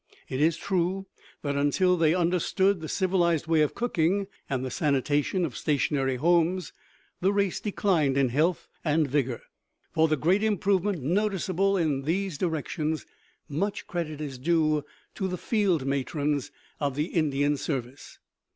[0.29, 1.05] It is true
[1.43, 6.73] that until they understood the civilized way of cooking and the sanitation of stationary homes,
[7.21, 9.43] the race declined in health and vigor.
[9.91, 13.05] For the great improvement noticeable in these directions,
[13.47, 14.83] much credit is due
[15.13, 16.49] to the field matrons
[16.79, 18.17] of the Indian Service.